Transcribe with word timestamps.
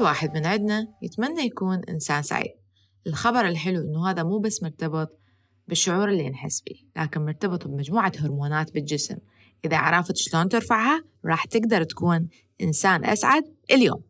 واحد 0.00 0.34
من 0.34 0.46
عندنا 0.46 0.88
يتمنى 1.02 1.42
يكون 1.42 1.80
إنسان 1.88 2.22
سعيد. 2.22 2.54
الخبر 3.06 3.48
الحلو 3.48 3.80
إنه 3.80 4.10
هذا 4.10 4.22
مو 4.22 4.38
بس 4.38 4.62
مرتبط 4.62 5.18
بالشعور 5.68 6.08
اللي 6.08 6.30
نحس 6.30 6.62
فيه 6.66 7.02
لكن 7.02 7.24
مرتبط 7.24 7.66
بمجموعة 7.66 8.12
هرمونات 8.18 8.72
بالجسم. 8.72 9.16
إذا 9.64 9.76
عرفت 9.76 10.16
شلون 10.16 10.48
ترفعها 10.48 11.04
راح 11.24 11.44
تقدر 11.44 11.84
تكون 11.84 12.28
إنسان 12.60 13.04
أسعد 13.04 13.44
اليوم. 13.70 14.02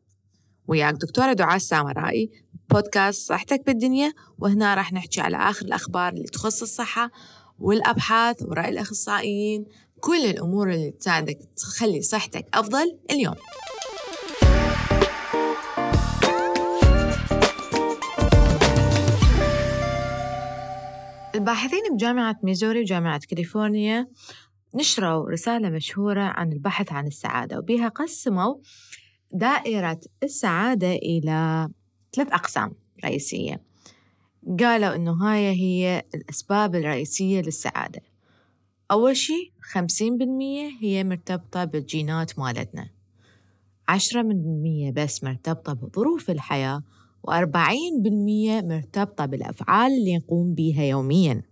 وياك 0.68 0.94
دكتورة 0.94 1.32
دعاء 1.32 1.56
السامرائي 1.56 2.30
بودكاست 2.70 3.28
صحتك 3.28 3.66
بالدنيا 3.66 4.12
وهنا 4.38 4.74
راح 4.74 4.92
نحكي 4.92 5.20
على 5.20 5.36
آخر 5.36 5.66
الأخبار 5.66 6.12
اللي 6.12 6.28
تخص 6.28 6.62
الصحة 6.62 7.10
والأبحاث 7.58 8.42
ورأي 8.42 8.68
الأخصائيين 8.68 9.64
كل 10.00 10.24
الأمور 10.24 10.70
اللي 10.72 10.90
تساعدك 10.90 11.38
تخلي 11.56 12.02
صحتك 12.02 12.46
أفضل 12.54 12.98
اليوم. 13.10 13.34
الباحثين 21.34 21.80
بجامعة 21.94 22.38
ميزوري 22.42 22.80
وجامعة 22.80 23.20
كاليفورنيا 23.28 24.08
نشروا 24.74 25.30
رسالة 25.30 25.70
مشهورة 25.70 26.22
عن 26.22 26.52
البحث 26.52 26.92
عن 26.92 27.06
السعادة 27.06 27.58
وبها 27.58 27.88
قسموا 27.88 28.54
دائرة 29.32 30.00
السعادة 30.22 30.92
إلى 30.92 31.68
ثلاث 32.12 32.32
أقسام 32.32 32.72
رئيسية. 33.04 33.62
قالوا 34.60 34.94
إنه 34.94 35.12
هاي 35.12 35.52
هي 35.52 36.02
الأسباب 36.14 36.74
الرئيسية 36.74 37.40
للسعادة. 37.40 38.00
أول 38.90 39.16
شي 39.16 39.52
خمسين 39.60 40.18
بالمية 40.18 40.70
هي 40.80 41.04
مرتبطة 41.04 41.64
بالجينات 41.64 42.38
مالتنا. 42.38 42.90
عشرة 43.88 44.22
من 44.22 44.40
المية 44.40 44.90
بس 44.90 45.24
مرتبطة 45.24 45.72
بظروف 45.72 46.30
الحياة 46.30 46.82
وأربعين 47.22 48.02
بالمية 48.02 48.60
مرتبطة 48.60 49.26
بالأفعال 49.26 49.92
اللي 49.92 50.16
نقوم 50.16 50.54
بيها 50.54 50.82
يومياً. 50.82 51.42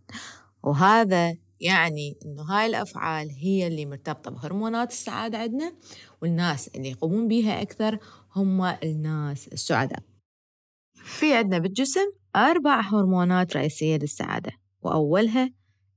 وهذا 0.62 1.36
يعني 1.61 2.16
إنه 2.27 2.42
هاي 2.42 2.66
الأفعال 2.66 3.30
هي 3.30 3.66
اللي 3.66 3.86
مرتبطة 3.86 4.30
بهرمونات 4.30 4.91
السعادة 4.91 5.39
عندنا 5.39 5.72
والناس 6.22 6.69
اللي 6.69 6.91
يقومون 6.91 7.28
بيها 7.28 7.62
أكثر 7.62 7.98
هم 8.36 8.62
الناس 8.62 9.48
السعداء. 9.48 10.02
في 10.94 11.34
عندنا 11.34 11.58
بالجسم 11.58 12.11
أربع 12.36 12.80
هرمونات 12.80 13.56
رئيسية 13.56 13.96
للسعادة 13.96 14.52
وأولها 14.83 15.50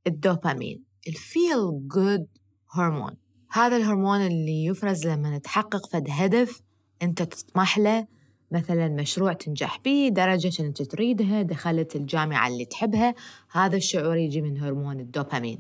الدوبامين 0.07 0.83
الفيل 1.07 1.87
جود 1.87 2.27
هرمون 2.71 3.17
هذا 3.51 3.77
الهرمون 3.77 4.21
اللي 4.21 4.65
يفرز 4.65 5.07
لما 5.07 5.37
نتحقق 5.37 5.89
فد 5.89 6.07
هدف 6.09 6.61
أنت 7.01 7.21
تطمح 7.21 7.77
له 7.77 8.07
مثلا 8.51 8.87
مشروع 8.87 9.33
تنجح 9.33 9.79
به 9.85 10.09
درجة 10.13 10.63
أنت 10.63 10.81
تريدها 10.81 11.41
دخلت 11.41 11.95
الجامعة 11.95 12.47
اللي 12.47 12.65
تحبها 12.65 13.15
هذا 13.51 13.77
الشعور 13.77 14.17
يجي 14.17 14.41
من 14.41 14.57
هرمون 14.57 14.99
الدوبامين. 14.99 15.59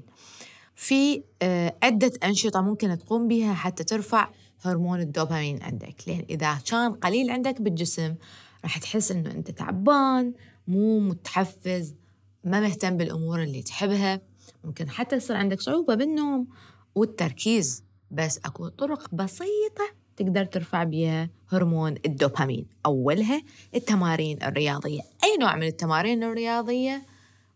في 0.75 1.23
آه، 1.41 1.75
عدة 1.83 2.11
أنشطة 2.23 2.61
ممكن 2.61 2.97
تقوم 2.97 3.27
بها 3.27 3.53
حتى 3.53 3.83
ترفع 3.83 4.29
هرمون 4.61 4.99
الدوبامين 4.99 5.63
عندك. 5.63 5.95
لأن 6.07 6.25
إذا 6.29 6.57
كان 6.69 6.93
قليل 6.93 7.29
عندك 7.29 7.61
بالجسم 7.61 8.15
راح 8.63 8.77
تحس 8.77 9.11
إنه 9.11 9.31
أنت 9.31 9.51
تعبان 9.51 10.33
مو 10.67 10.99
متحفز 10.99 11.95
ما 12.43 12.59
مهتم 12.59 12.97
بالأمور 12.97 13.43
اللي 13.43 13.61
تحبها. 13.61 14.21
ممكن 14.63 14.89
حتى 14.89 15.15
يصير 15.15 15.35
عندك 15.35 15.61
صعوبة 15.61 15.95
بالنوم 15.95 16.47
والتركيز. 16.95 17.83
بس 18.11 18.39
أكو 18.45 18.67
طرق 18.67 19.15
بسيطة 19.15 20.00
تقدر 20.17 20.45
ترفع 20.45 20.83
بها 20.83 21.29
هرمون 21.49 21.95
الدوبامين. 22.05 22.65
أولها 22.85 23.41
التمارين 23.75 24.43
الرياضية. 24.43 25.01
أي 25.23 25.37
نوع 25.39 25.55
من 25.55 25.67
التمارين 25.67 26.23
الرياضية 26.23 27.05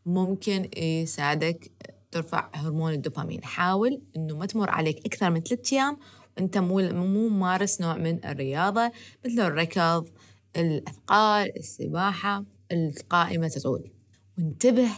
ممكن 0.05 0.69
يساعدك 0.77 1.71
ترفع 2.11 2.49
هرمون 2.53 2.93
الدوبامين. 2.93 3.43
حاول 3.43 4.01
أنه 4.15 4.37
ما 4.37 4.45
تمر 4.45 4.69
عليك 4.69 5.05
أكثر 5.05 5.29
من 5.29 5.41
ثلاثة 5.41 5.75
أيام 5.75 5.97
وأنت 6.37 6.57
مو 6.57 6.89
مو 6.91 7.29
مارس 7.29 7.81
نوع 7.81 7.97
من 7.97 8.25
الرياضة 8.25 8.91
مثل 9.25 9.39
الركض 9.39 10.09
الأثقال 10.55 11.57
السباحة 11.57 12.43
القائمة 12.71 13.47
تطول. 13.47 13.91
وانتبه 14.37 14.89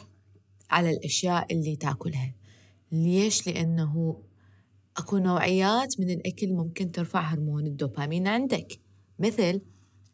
على 0.70 0.90
الأشياء 0.90 1.54
اللي 1.54 1.76
تاكلها. 1.76 2.34
ليش؟ 2.92 3.48
لأنه 3.48 4.22
أكو 4.98 5.18
نوعيات 5.18 6.00
من 6.00 6.10
الأكل 6.10 6.54
ممكن 6.54 6.92
ترفع 6.92 7.20
هرمون 7.20 7.68
الدوبامين 7.68 8.28
عندك. 8.28 8.80
مثل 9.20 9.62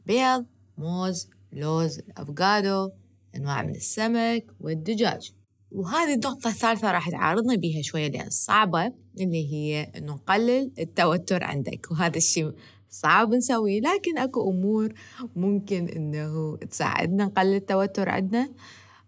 بيض 0.06 0.46
موز 0.78 1.30
لوز 1.54 2.00
الأفوكادو 2.00 2.90
أنواع 3.36 3.62
من 3.62 3.76
السمك 3.76 4.46
والدجاج. 4.60 5.34
وهذه 5.72 6.14
النقطة 6.14 6.48
الثالثة 6.48 6.92
راح 6.92 7.10
تعارضني 7.10 7.58
بيها 7.58 7.82
شوية 7.82 8.08
لأن 8.08 8.30
صعبة 8.30 8.94
اللي 9.20 9.54
هي 9.54 9.92
إنه 9.96 10.14
نقلل 10.14 10.72
التوتر 10.80 11.44
عندك. 11.44 11.92
وهذا 11.92 12.18
الشيء 12.18 12.52
صعب 12.90 13.34
نسويه 13.34 13.82
لكن 13.82 14.18
أكو 14.18 14.50
أمور 14.50 14.94
ممكن 15.36 15.88
إنه 15.88 16.58
تساعدنا 16.58 17.26
نقلل 17.26 17.56
التوتر 17.56 18.10
عندنا. 18.10 18.50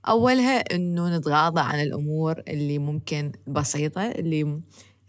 أولها 0.07 0.75
إنه 0.75 1.17
نتغاضى 1.17 1.61
عن 1.61 1.81
الأمور 1.81 2.43
اللي 2.47 2.79
ممكن 2.79 3.31
بسيطة 3.47 4.01
اللي 4.01 4.61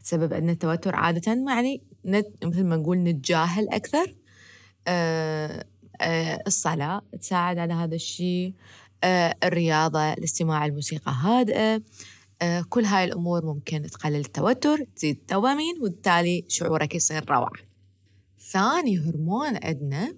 تسبب 0.06 0.34
عندنا 0.34 0.54
توتر 0.54 0.94
عادة 0.94 1.32
يعني 1.32 1.82
نت 2.04 2.44
مثل 2.44 2.64
ما 2.64 2.76
نقول 2.76 2.98
نتجاهل 2.98 3.68
أكثر. 3.68 4.14
آه 4.88 5.64
آه 6.00 6.42
الصلاة 6.46 7.02
تساعد 7.20 7.58
على 7.58 7.74
هذا 7.74 7.94
الشيء. 7.94 8.52
آه 9.04 9.34
الرياضة 9.44 10.12
الاستماع 10.12 10.66
الموسيقى 10.66 11.12
هادئة. 11.12 11.82
آه 12.42 12.64
كل 12.68 12.84
هاي 12.84 13.04
الأمور 13.04 13.46
ممكن 13.46 13.82
تقلل 13.82 14.16
التوتر 14.16 14.84
تزيد 14.96 15.16
الدوبامين 15.16 15.78
وبالتالي 15.80 16.44
شعورك 16.48 16.94
يصير 16.94 17.30
روعة. 17.30 17.52
ثاني 18.50 18.98
هرمون 18.98 19.58
عندنا 19.64 20.14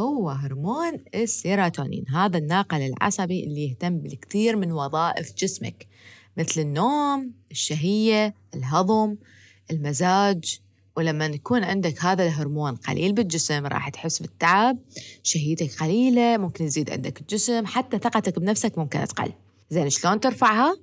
هو 0.00 0.30
هرمون 0.30 0.92
السيروتونين. 1.14 2.04
هذا 2.08 2.38
الناقل 2.38 2.82
العصبي 2.82 3.44
اللي 3.44 3.68
يهتم 3.68 3.98
بالكثير 3.98 4.56
من 4.56 4.72
وظائف 4.72 5.34
جسمك. 5.34 5.86
مثل 6.36 6.60
النوم 6.60 7.32
الشهية 7.50 8.34
الهضم 8.54 9.16
المزاج. 9.70 10.60
ولما 10.96 11.26
يكون 11.26 11.64
عندك 11.64 12.04
هذا 12.04 12.24
الهرمون 12.24 12.74
قليل 12.74 13.12
بالجسم 13.12 13.66
راح 13.66 13.88
تحس 13.88 14.22
بالتعب. 14.22 14.78
شهيتك 15.22 15.82
قليلة 15.82 16.36
ممكن 16.36 16.64
يزيد 16.64 16.90
عندك 16.90 17.20
الجسم. 17.20 17.66
حتى 17.66 17.98
ثقتك 17.98 18.38
بنفسك 18.38 18.78
ممكن 18.78 19.04
تقل. 19.04 19.32
زين 19.70 19.90
شلون 19.90 20.20
ترفعها؟ 20.20 20.76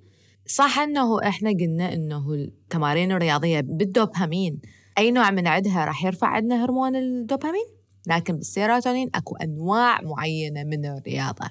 صح 0.47 0.80
إنه 0.80 1.28
إحنا 1.28 1.50
قلنا 1.50 1.94
إنه 1.94 2.34
التمارين 2.34 3.12
الرياضية 3.12 3.59
بالدوبامين 3.59 4.59
أي 4.97 5.12
نوع 5.12 5.31
من 5.31 5.47
عندها 5.47 5.86
راح 5.86 6.06
يرفع 6.06 6.28
عندنا 6.28 6.66
هرمون 6.66 6.96
الدوبامين؟ 6.96 7.66
لكن 8.08 8.36
بالسيروتونين 8.36 9.09
أكو 9.16 9.36
أنواع 9.36 10.02
معينة 10.02 10.63
من 10.63 10.86
الرياضة. 10.86 11.50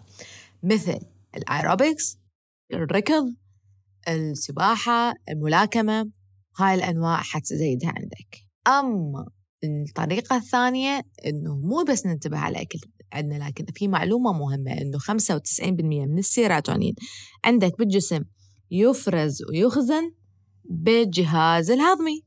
مثل 0.63 0.99
الأيروبكس 1.37 2.19
الركض 2.73 3.35
السباحة 4.09 5.15
الملاكمة 5.29 6.11
هاي 6.59 6.75
الأنواع 6.75 7.17
حتزيدها 7.17 7.93
عندك. 7.97 8.39
أما 8.69 9.27
الطريقة 9.65 10.37
الثانية 10.37 11.03
إنه 11.27 11.57
مو 11.57 11.85
بس 11.89 12.07
ننتبه 12.07 12.39
على 12.39 12.57
الأكل 12.57 12.79
عندنا 13.13 13.49
لكن 13.49 13.65
في 13.75 13.89
معلومة 13.89 14.33
مهمة 14.33 14.73
إنه 14.73 14.99
95% 14.99 15.73
من 16.09 16.19
السيروتونين 16.19 16.95
عندك 17.45 17.79
بالجسم 17.79 18.25
يفرز 18.71 19.43
ويخزن 19.43 20.13
بالجهاز 20.65 21.71
الهضمي. 21.71 22.23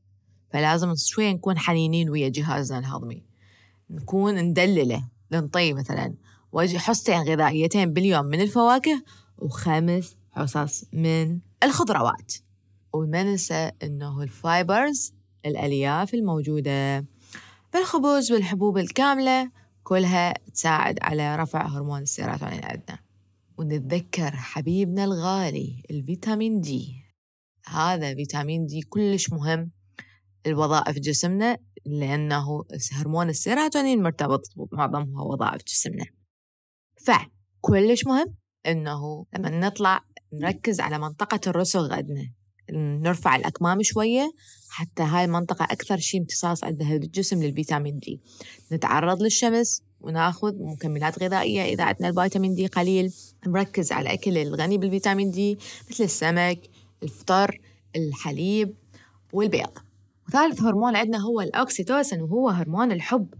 فلازم 0.52 0.94
شوية 0.96 1.32
نكون 1.32 1.58
حنينين 1.58 2.10
ويا 2.10 2.28
جهازنا 2.28 2.78
الهضمي. 2.78 3.22
نكون 3.90 4.34
ندلله. 4.34 5.08
ننطيه 5.32 5.74
مثلا 5.74 6.14
حصتين 6.76 7.22
غذائيتين 7.22 7.92
باليوم 7.92 8.26
من 8.26 8.40
الفواكه 8.40 9.02
وخمس 9.38 10.16
حصص 10.30 10.84
من 10.92 11.40
الخضروات. 11.62 12.32
وما 12.92 13.22
ننسى 13.22 13.70
أنه 13.82 14.22
ال 14.22 14.35
fibers 14.35 15.14
الألياف 15.46 16.14
الموجودة 16.14 17.06
بالخبز 17.72 18.32
والحبوب 18.32 18.78
الكاملة 18.78 19.50
كلها 19.82 20.34
تساعد 20.54 20.98
على 21.02 21.36
رفع 21.36 21.66
هرمون 21.66 22.02
السيروتونين 22.02 22.64
عندنا. 22.64 22.98
ونتذكر 23.58 24.30
حبيبنا 24.30 25.04
الغالي 25.04 25.82
الفيتامين 25.90 26.60
D 26.60 27.02
هذا 27.66 28.14
فيتامين 28.14 28.66
D 28.66 28.80
كلش 28.82 29.30
مهم 29.30 29.70
لوظائف 30.46 30.98
جسمنا 30.98 31.58
لأنه 31.86 32.64
هرمون 32.92 33.28
السيروتونين 33.28 34.02
مرتبط 34.02 34.42
بمعظم 34.56 35.22
وظائف 35.22 35.62
جسمنا. 35.64 36.06
فكلش 36.96 38.06
مهم 38.06 38.34
إنه 38.66 39.26
لما 39.34 39.50
نطلع 39.50 40.04
نركز 40.38 40.80
على 40.80 40.98
منطقة 40.98 41.40
الرسغ 41.46 41.92
عندنا 41.92 42.30
نرفع 42.72 43.36
الأكمام 43.36 43.82
شوية 43.82 44.32
حتى 44.68 45.02
هاي 45.02 45.24
المنطقة 45.24 45.64
أكثر 45.64 45.96
شيء 45.96 46.20
امتصاص 46.20 46.64
عندها 46.64 46.96
بالجسم 46.96 47.42
للفيتامين 47.42 47.98
D. 47.98 48.20
نتعرض 48.72 49.22
للشمس 49.22 49.82
وناخذ 50.00 50.52
مكملات 50.58 51.22
غذائية 51.22 51.62
إذا 51.62 51.84
عندنا 51.84 52.08
الفيتامين 52.08 52.54
D 52.54 52.66
قليل. 52.66 53.12
نركز 53.46 53.92
على 53.92 54.02
الأكل 54.10 54.38
الغني 54.38 54.78
بالفيتامين 54.78 55.30
D 55.30 55.58
مثل 55.90 56.04
السمك 56.04 56.60
الفطر 57.02 57.60
الحليب 57.96 58.74
والبيض. 59.32 59.78
وثالث 60.28 60.62
هرمون 60.62 60.96
عندنا 60.96 61.18
هو 61.18 61.40
الأوكسيتوسن 61.40 62.20
وهو 62.20 62.48
هرمون 62.48 62.92
الحب. 62.92 63.34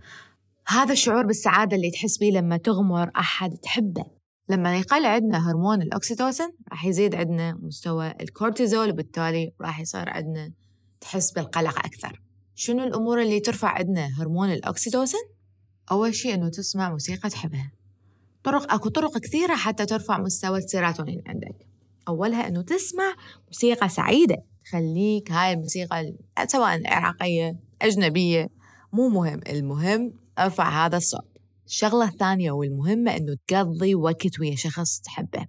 هذا 0.66 0.92
الشعور 0.92 1.26
بالسعادة 1.26 1.76
اللي 1.76 1.90
تحس 1.90 2.18
بيه 2.18 2.30
لما 2.30 2.56
تغمر 2.56 3.10
أحد 3.16 3.56
تحبه. 3.56 4.15
لما 4.48 4.78
يقل 4.78 5.06
عندنا 5.06 5.50
هرمون 5.50 5.82
الأكسيتوسن 5.82 6.52
راح 6.70 6.84
يزيد 6.84 7.14
عندنا 7.14 7.58
مستوى 7.62 8.14
الكورتيزول 8.20 8.90
وبالتالي 8.90 9.52
راح 9.60 9.80
يصير 9.80 10.08
عندنا 10.08 10.52
تحس 11.00 11.32
بالقلق 11.32 11.78
أكثر. 11.78 12.22
شنو 12.54 12.84
الأمور 12.84 13.22
اللي 13.22 13.40
ترفع 13.40 13.68
عندنا 13.68 14.22
هرمون 14.22 14.52
الأكسيتوسن؟ 14.52 15.18
أول 15.90 16.14
شيء 16.14 16.34
إنه 16.34 16.48
تسمع 16.48 16.90
موسيقى 16.90 17.28
تحبها. 17.28 17.72
طرق 18.44 18.72
أكو 18.72 18.88
طرق 18.88 19.18
كثيرة 19.18 19.54
حتى 19.54 19.86
ترفع 19.86 20.18
مستوى 20.18 20.58
السيراتونين 20.58 21.22
عندك. 21.26 21.66
أولها 22.08 22.48
إنه 22.48 22.62
تسمع 22.62 23.14
موسيقى 23.46 23.88
سعيدة 23.88 24.36
تخليك 24.64 25.32
هاي 25.32 25.52
الموسيقى 25.52 26.12
سواء 26.46 26.82
عراقية 26.86 27.56
أجنبية 27.82 28.48
مو 28.92 29.08
مهم. 29.08 29.40
المهم 29.48 30.12
أرفع 30.38 30.86
هذا 30.86 30.96
الصوت. 30.96 31.35
الشغلة 31.66 32.08
الثانية 32.08 32.50
والمهمة 32.50 33.16
إنه 33.16 33.36
تقضي 33.48 33.94
وقت 33.94 34.40
ويا 34.40 34.56
شخص 34.56 35.00
تحبه 35.00 35.46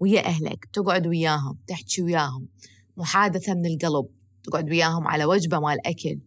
ويا 0.00 0.26
أهلك 0.26 0.64
تقعد 0.72 1.06
وياهم 1.06 1.58
تحكي 1.66 2.02
وياهم 2.02 2.48
محادثة 2.96 3.54
من 3.54 3.66
القلب 3.66 4.06
تقعد 4.44 4.70
وياهم 4.70 5.06
على 5.06 5.24
وجبة 5.24 5.58
مال 5.58 5.86
أكل 5.86 6.18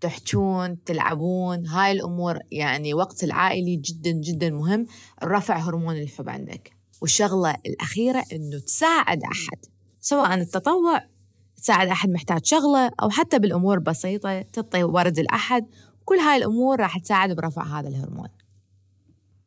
تحجون 0.00 0.84
تلعبون 0.84 1.66
هاي 1.66 1.92
الأمور 1.92 2.38
يعني 2.50 2.94
وقت 2.94 3.24
العائلي 3.24 3.76
جدا 3.76 4.10
جدا 4.10 4.50
مهم 4.50 4.86
رفع 5.24 5.56
هرمون 5.56 5.96
الحب 5.96 6.28
عندك. 6.28 6.72
والشغلة 7.02 7.56
الأخيرة 7.66 8.24
إنه 8.32 8.58
تساعد 8.58 9.22
أحد 9.22 9.58
سواء 10.00 10.34
التطوع 10.34 11.00
تساعد 11.56 11.88
أحد 11.88 12.10
محتاج 12.10 12.44
شغلة 12.44 12.90
أو 13.02 13.10
حتى 13.10 13.38
بالأمور 13.38 13.78
بسيطة 13.78 14.42
تعطي 14.42 14.84
ورد 14.84 15.20
لأحد 15.20 15.66
كل 16.04 16.14
هاي 16.14 16.36
الأمور 16.36 16.80
راح 16.80 16.98
تساعد 16.98 17.36
برفع 17.36 17.80
هذا 17.80 17.88
الهرمون. 17.88 18.28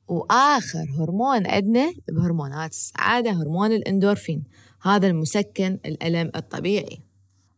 وآخر 0.08 0.86
هرمون 1.00 1.48
عندنا 1.48 1.94
بهرمونات 2.12 2.72
السعادة 2.72 3.32
هرمون 3.32 3.72
الإندورفين. 3.72 4.44
هذا 4.82 5.08
المسكن 5.08 5.80
الألم 5.86 6.32
الطبيعي. 6.36 7.00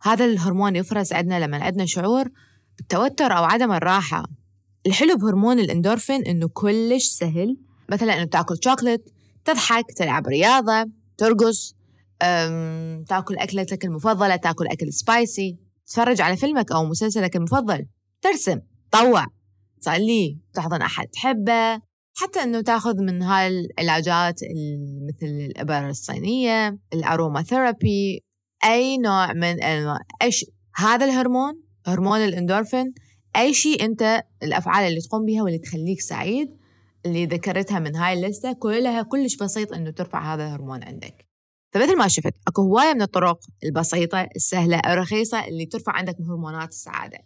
هذا 0.01 0.25
الهرمون 0.25 0.75
يفرز 0.75 1.13
عندنا 1.13 1.39
لما 1.39 1.57
عندنا 1.57 1.85
شعور 1.85 2.29
بالتوتر 2.77 3.37
أو 3.37 3.43
عدم 3.43 3.71
الراحة. 3.71 4.25
الحلو 4.85 5.17
بهرمون 5.17 5.59
الإندورفين 5.59 6.21
إنه 6.21 6.47
كلش 6.47 7.05
سهل. 7.05 7.57
مثلا 7.89 8.13
إنه 8.13 8.23
تاكل 8.23 8.57
شوكولات 8.63 9.09
تضحك 9.45 9.85
تلعب 9.97 10.27
رياضة 10.27 10.85
ترقص 11.17 11.75
تأكل 13.09 13.37
أكلتك 13.37 13.85
المفضلة 13.85 14.35
تأكل 14.35 14.67
أكل 14.67 14.93
سبايسي 14.93 15.57
تتفرج 15.85 16.21
على 16.21 16.37
فيلمك 16.37 16.71
أو 16.71 16.85
مسلسلك 16.85 17.35
المفضل. 17.35 17.85
ترسم 18.21 18.59
تطوع 18.91 19.25
تصلي 19.81 20.37
تحضن 20.53 20.81
أحد 20.81 21.07
تحبه. 21.07 21.88
حتى 22.21 22.43
إنه 22.43 22.61
تاخذ 22.61 23.01
من 23.01 23.21
هاي 23.21 23.47
العلاجات 23.47 24.39
مثل 25.07 25.25
الابر 25.25 25.89
الصينية 25.89 26.79
ال 26.93 27.41
aromatherapy 27.41 28.23
أي 28.65 28.97
نوع 28.97 29.33
من 29.33 29.63
أنواع 29.63 29.99
أي 30.21 30.31
شيء. 30.31 30.49
هذا 30.75 31.05
الهرمون 31.05 31.61
هرمون 31.87 32.19
الإندورفين 32.19 32.93
أي 33.35 33.53
شيء 33.53 33.85
أنت 33.85 34.23
الأفعال 34.43 34.87
اللي 34.87 34.99
تقوم 35.01 35.25
بها 35.25 35.43
واللي 35.43 35.57
تخليك 35.57 36.01
سعيد 36.01 36.57
اللي 37.05 37.25
ذكرتها 37.25 37.79
من 37.79 37.95
هاي 37.95 38.13
الليسته 38.13 38.53
كلها 38.53 39.01
كلش 39.01 39.35
بسيط 39.35 39.73
إنه 39.73 39.91
ترفع 39.91 40.33
هذا 40.33 40.43
الهرمون 40.43 40.83
عندك. 40.83 41.25
فمثل 41.73 41.97
ما 41.97 42.07
شفت 42.07 42.33
أكو 42.47 42.61
هواية 42.61 42.93
من 42.93 43.01
الطرق 43.01 43.39
البسيطة 43.63 44.27
السهلة 44.35 44.79
الرخيصة 44.79 45.47
اللي 45.47 45.65
ترفع 45.65 45.91
عندك 45.91 46.15
هرمونات 46.29 46.69
السعادة. 46.69 47.17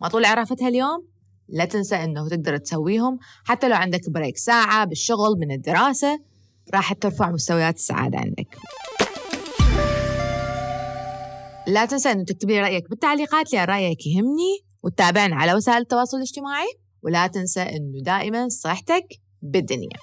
ما 0.00 0.08
طول 0.08 0.24
عرفتها 0.24 0.68
اليوم 0.68 1.11
لا 1.52 1.64
تنسى 1.64 1.96
إنه 1.96 2.28
تقدر 2.28 2.56
تسويهم 2.56 3.18
حتى 3.44 3.68
لو 3.68 3.76
عندك 3.76 4.10
بريك 4.10 4.36
ساعة 4.36 4.84
بالشغل 4.84 5.38
من 5.40 5.52
الدراسة. 5.52 6.20
راح 6.74 6.92
ترفع 6.92 7.30
مستويات 7.30 7.76
السعادة 7.76 8.18
عندك. 8.18 8.56
لا 11.66 11.84
تنسى 11.84 12.12
إنه 12.12 12.24
تكتب 12.24 12.50
لي 12.50 12.60
رأيك 12.60 12.90
بالتعليقات 12.90 13.52
لأن 13.52 13.64
رأيك 13.64 14.06
يهمني 14.06 14.64
وتتابعنا 14.82 15.36
على 15.36 15.54
وسائل 15.54 15.78
التواصل 15.78 16.16
الاجتماعي. 16.16 16.68
ولا 17.02 17.26
تنسى 17.26 17.62
إنه 17.62 18.02
دائما 18.02 18.48
صحتك 18.48 19.06
بالدنيا. 19.42 19.98